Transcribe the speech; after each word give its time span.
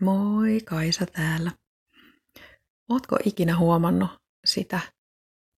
Moi, 0.00 0.60
Kaisa 0.64 1.06
täällä. 1.06 1.50
Ootko 2.88 3.16
ikinä 3.24 3.56
huomannut 3.56 4.10
sitä, 4.44 4.80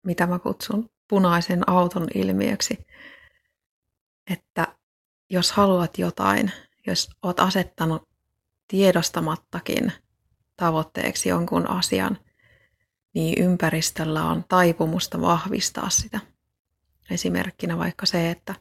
mitä 0.02 0.26
mä 0.26 0.38
kutsun 0.38 0.90
punaisen 1.08 1.70
auton 1.70 2.08
ilmiöksi? 2.14 2.86
Että 4.30 4.76
jos 5.30 5.52
haluat 5.52 5.98
jotain, 5.98 6.52
jos 6.86 7.10
oot 7.22 7.40
asettanut 7.40 8.08
tiedostamattakin 8.68 9.92
tavoitteeksi 10.56 11.28
jonkun 11.28 11.70
asian, 11.70 12.18
niin 13.14 13.44
ympäristöllä 13.44 14.24
on 14.24 14.44
taipumusta 14.48 15.20
vahvistaa 15.20 15.90
sitä. 15.90 16.20
Esimerkkinä 17.10 17.78
vaikka 17.78 18.06
se, 18.06 18.30
että 18.30 18.54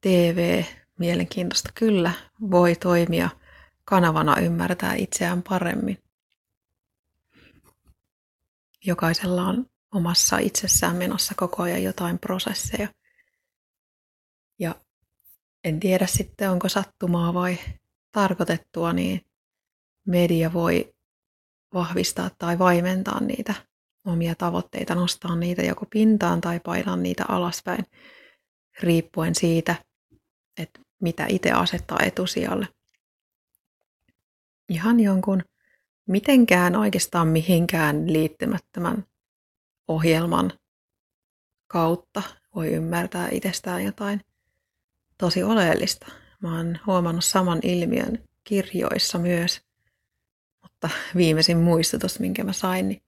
TV, 0.00 0.64
mielenkiintoista 0.98 1.70
kyllä, 1.74 2.12
voi 2.50 2.76
toimia– 2.76 3.30
kanavana 3.86 4.40
ymmärtää 4.40 4.94
itseään 4.94 5.42
paremmin. 5.42 5.98
Jokaisella 8.84 9.42
on 9.42 9.66
omassa 9.94 10.38
itsessään 10.38 10.96
menossa 10.96 11.34
koko 11.36 11.62
ajan 11.62 11.82
jotain 11.82 12.18
prosesseja. 12.18 12.88
Ja 14.58 14.74
en 15.64 15.80
tiedä 15.80 16.06
sitten, 16.06 16.50
onko 16.50 16.68
sattumaa 16.68 17.34
vai 17.34 17.58
tarkoitettua, 18.12 18.92
niin 18.92 19.26
media 20.06 20.52
voi 20.52 20.94
vahvistaa 21.74 22.30
tai 22.38 22.58
vaimentaa 22.58 23.20
niitä 23.20 23.54
omia 24.06 24.34
tavoitteita, 24.34 24.94
nostaa 24.94 25.36
niitä 25.36 25.62
joko 25.62 25.86
pintaan 25.90 26.40
tai 26.40 26.60
painaa 26.60 26.96
niitä 26.96 27.24
alaspäin, 27.28 27.86
riippuen 28.80 29.34
siitä, 29.34 29.74
että 30.58 30.80
mitä 31.00 31.26
itse 31.28 31.52
asettaa 31.52 31.98
etusijalle 32.02 32.75
ihan 34.68 35.00
jonkun 35.00 35.42
mitenkään 36.06 36.76
oikeastaan 36.76 37.28
mihinkään 37.28 38.12
liittymättömän 38.12 39.04
ohjelman 39.88 40.52
kautta 41.66 42.22
voi 42.54 42.72
ymmärtää 42.72 43.28
itsestään 43.30 43.84
jotain 43.84 44.20
tosi 45.18 45.42
oleellista. 45.42 46.06
Mä 46.42 46.56
oon 46.56 46.78
huomannut 46.86 47.24
saman 47.24 47.60
ilmiön 47.62 48.24
kirjoissa 48.44 49.18
myös, 49.18 49.60
mutta 50.62 50.88
viimeisin 51.16 51.58
muistutus, 51.58 52.20
minkä 52.20 52.44
mä 52.44 52.52
sain, 52.52 52.88
niin 52.88 53.02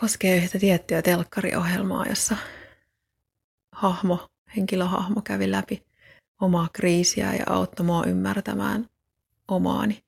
koskee 0.00 0.36
yhtä 0.36 0.58
tiettyä 0.58 1.02
telkkariohjelmaa, 1.02 2.06
jossa 2.06 2.36
hahmo, 3.72 4.28
henkilöhahmo 4.56 5.22
kävi 5.22 5.50
läpi 5.50 5.82
omaa 6.40 6.68
kriisiä 6.72 7.34
ja 7.34 7.44
auttoi 7.46 7.86
mua 7.86 8.04
ymmärtämään 8.04 8.91
omaani. 9.54 10.04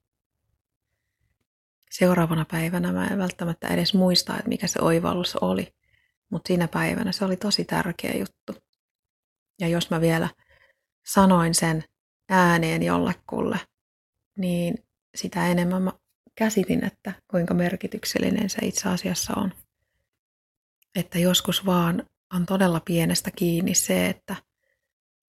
Seuraavana 1.90 2.44
päivänä 2.44 2.92
mä 2.92 3.06
en 3.06 3.18
välttämättä 3.18 3.68
edes 3.68 3.94
muista, 3.94 4.36
että 4.36 4.48
mikä 4.48 4.66
se 4.66 4.80
oivallus 4.82 5.36
oli, 5.36 5.74
mutta 6.30 6.48
siinä 6.48 6.68
päivänä 6.68 7.12
se 7.12 7.24
oli 7.24 7.36
tosi 7.36 7.64
tärkeä 7.64 8.14
juttu. 8.18 8.54
Ja 9.60 9.68
jos 9.68 9.90
mä 9.90 10.00
vielä 10.00 10.28
sanoin 11.06 11.54
sen 11.54 11.84
ääneen 12.28 12.82
jollekulle, 12.82 13.60
niin 14.38 14.74
sitä 15.14 15.46
enemmän 15.46 15.82
mä 15.82 15.92
käsitin, 16.34 16.84
että 16.84 17.12
kuinka 17.30 17.54
merkityksellinen 17.54 18.50
se 18.50 18.58
itse 18.62 18.88
asiassa 18.88 19.32
on. 19.36 19.52
Että 20.94 21.18
joskus 21.18 21.66
vaan 21.66 22.06
on 22.34 22.46
todella 22.46 22.80
pienestä 22.80 23.30
kiinni 23.30 23.74
se, 23.74 24.08
että 24.08 24.36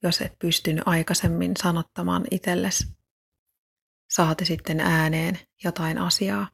jos 0.03 0.21
et 0.21 0.39
pystynyt 0.39 0.83
aikaisemmin 0.85 1.51
sanottamaan 1.63 2.25
itsellesi 2.31 2.87
saati 4.15 4.45
sitten 4.45 4.79
ääneen 4.79 5.39
jotain 5.63 5.97
asiaa, 5.97 6.47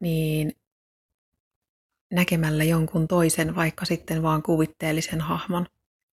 niin 0.00 0.52
näkemällä 2.10 2.64
jonkun 2.64 3.08
toisen, 3.08 3.56
vaikka 3.56 3.84
sitten 3.84 4.22
vaan 4.22 4.42
kuvitteellisen 4.42 5.20
hahmon, 5.20 5.66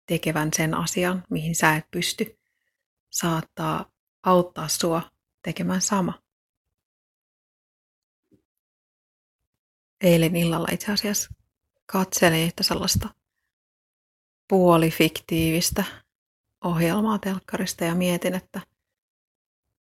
tekevän 0.06 0.50
sen 0.56 0.74
asian, 0.74 1.24
mihin 1.30 1.56
sä 1.56 1.76
et 1.76 1.92
pysty, 1.92 2.40
saattaa 3.10 3.92
auttaa 4.24 4.68
sua 4.68 5.02
tekemään 5.42 5.82
sama. 5.82 6.22
Eilen 10.02 10.36
illalla 10.36 10.68
itse 10.72 10.92
asiassa 10.92 11.30
katselin 11.86 12.46
yhtä 12.46 12.64
sellaista 12.64 13.10
puolifiktiivistä 14.48 15.84
ohjelmaa 16.64 17.20
telkkarista 17.20 17.84
ja 17.84 17.96
mietin, 17.96 18.36
että– 18.36 18.62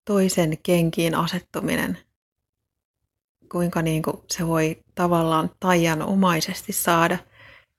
toisen 0.05 0.57
kenkiin 0.63 1.16
asettuminen, 1.16 1.97
kuinka 3.51 3.81
niin 3.81 4.03
kuin 4.03 4.17
se 4.31 4.47
voi 4.47 4.83
tavallaan 4.95 5.49
taianomaisesti 5.59 6.73
saada 6.73 7.17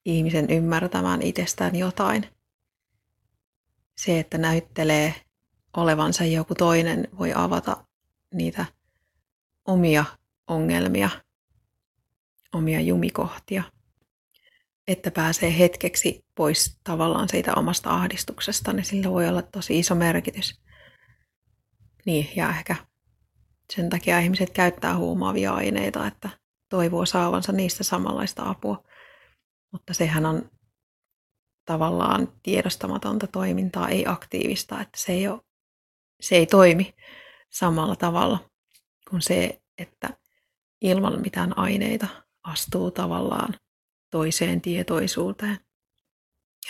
ihmisen 0.05 0.51
ymmärtämään 0.51 1.23
itsestään 1.23 1.77
jotain. 1.77 2.27
Se, 3.99 4.21
että 4.21 4.39
näyttelee 4.39 5.15
olevansa 5.77 6.25
joku 6.25 6.55
toinen, 6.55 7.09
voi 7.19 7.33
avata 7.35 7.87
niitä 8.35 8.67
omia 9.65 10.05
ongelmia, 10.47 11.11
omia 12.53 12.81
jumikohtia, 12.81 13.63
että 14.89 15.11
pääsee 15.11 15.59
hetkeksi 15.59 16.25
pois 16.35 16.79
tavallaan 16.85 17.29
siitä 17.29 17.55
omasta 17.55 17.91
ahdistuksesta, 17.91 18.73
niin 18.73 18.85
sillä 18.85 19.11
voi 19.11 19.29
olla 19.29 19.43
tosi 19.43 19.79
iso 19.79 19.95
merkitys. 19.95 20.66
Niin, 22.07 22.29
ja 22.37 22.49
ehkä 22.49 22.77
sen 23.73 23.91
takia 23.91 24.19
ihmiset 24.21 24.51
käyttää 24.51 24.97
huumaavia 24.97 25.55
aineita, 25.55 26.07
että 26.07 26.29
toivoo 26.69 27.07
saavansa 27.07 27.53
niistä 27.53 27.85
samanlaista 27.85 28.51
apua. 28.51 28.85
Mutta 29.73 29.95
sehän 29.95 30.27
on 30.27 30.51
tavallaan 31.65 32.29
tiedostamatonta 32.43 33.27
toimintaa, 33.27 33.89
ei 33.89 34.07
aktiivista, 34.07 34.81
että 34.81 34.99
se 35.01 35.13
ei, 35.13 35.29
ole, 35.29 35.41
se 36.21 36.37
ei 36.37 36.47
toimi 36.47 36.95
samalla 37.51 37.97
tavalla 37.97 38.51
kuin 39.11 39.23
se, 39.23 39.63
että 39.79 40.17
ilman 40.81 41.21
mitään 41.21 41.59
aineita 41.59 42.07
astuu 42.43 42.91
tavallaan 42.91 43.55
toiseen 44.11 44.61
tietoisuuteen. 44.61 45.59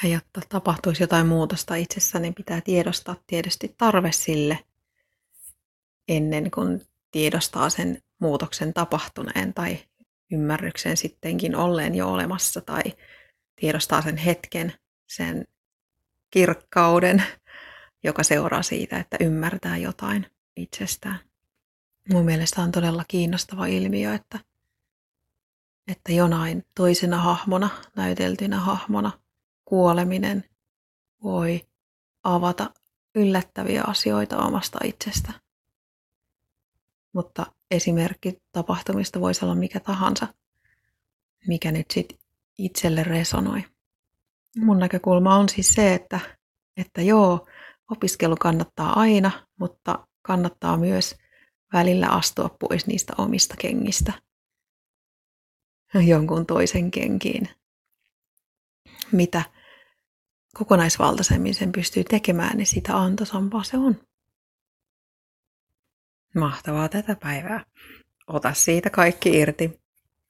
Ja 0.03 0.09
jotta 0.09 0.41
tapahtuisi 0.49 1.03
jotain 1.03 1.27
muutosta 1.27 1.75
itsessä, 1.75 2.19
niin 2.19 2.35
pitää 2.35 2.61
tiedostaa 2.61 3.17
tietysti 3.27 3.75
tarve 3.79 4.13
sille– 4.13 4.59
ennen 6.09 6.51
kuin 6.51 6.83
tiedostaa 7.11 7.71
sen 7.71 8.03
muutoksen 8.19 8.75
tapahtuneen 8.75 9.55
tai 9.55 9.79
ymmärryksen 10.33 10.97
sittenkin 10.97 11.57
olleen 11.57 11.95
jo 11.95 12.09
olemassa 12.13 12.61
tai 12.61 12.83
tiedostaa 13.61 14.03
sen 14.03 14.17
hetken, 14.17 14.73
sen 15.07 15.45
kirkkauden, 16.31 17.23
joka 18.05 18.23
seuraa 18.23 18.63
siitä, 18.63 18.99
että 18.99 19.17
ymmärtää 19.21 19.77
jotain 19.77 20.27
itsestään. 20.57 21.19
Mun 22.13 22.25
mielestä 22.25 22.63
on 22.63 22.73
todella 22.73 23.05
kiinnostava 23.09 23.67
ilmiö, 23.67 24.15
että, 24.15 24.39
että 25.89 26.13
jonain 26.13 26.65
toisena 26.75 27.19
hahmona, 27.19 27.69
näyteltynä 27.97 28.61
hahmona, 28.61 29.11
kuoleminen 29.65 30.45
voi 31.23 31.67
avata 32.23 32.71
yllättäviä 33.15 33.83
asioita 33.87 34.39
omasta 34.39 34.79
itsestä 34.85 35.46
mutta 37.17 37.47
esimerkki 37.71 38.43
tapahtumista 38.53 39.21
voisi 39.21 39.45
olla 39.45 39.55
mikä 39.55 39.81
tahansa, 39.81 40.27
mikä 41.47 41.73
nyt 41.73 41.87
sitten 41.91 42.19
itselle 42.59 43.03
resonoi. 43.03 43.65
Mun 44.57 44.79
näkökulma 44.79 45.37
on 45.37 45.49
siis 45.49 45.69
se, 45.69 45.95
että, 45.95 46.21
että 46.77 47.03
joo, 47.03 47.49
opiskelu 47.91 48.37
kannattaa 48.41 49.01
aina, 49.01 49.47
mutta 49.61 50.07
kannattaa 50.23 50.77
myös 50.77 51.17
välillä 51.73 52.09
astua 52.09 52.57
pois 52.61 52.87
niistä 52.87 53.13
omista 53.19 53.55
kengistä 53.59 54.13
jonkun 56.07 56.47
toisen 56.47 56.91
kenkiin. 56.91 57.49
Mitä 59.13 59.43
kokonaisvaltaisemmin 60.59 61.55
sen 61.55 61.73
pystyy 61.73 62.05
tekemään, 62.05 62.57
niin 62.57 62.67
sitä 62.67 62.97
antoisampaa 62.97 63.63
se 63.63 63.77
on. 63.79 64.01
Mahtavaa 66.37 66.89
tätä 66.89 67.17
päivää. 67.23 67.65
Ota 68.27 68.55
siitä 68.55 68.91
kaikki 68.91 69.39
irti. 69.39 69.86